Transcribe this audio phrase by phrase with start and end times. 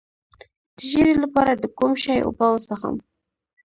[0.75, 2.95] د ژیړي لپاره د کوم شي اوبه وڅښم؟